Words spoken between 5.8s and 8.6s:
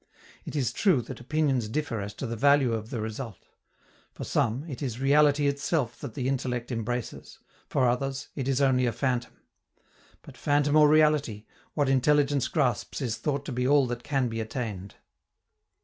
that the intellect embraces; for others, it